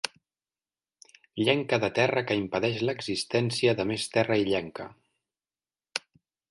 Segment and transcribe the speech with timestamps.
[1.41, 4.93] Llenca de terra que impedeix l'existència de més terra illenca.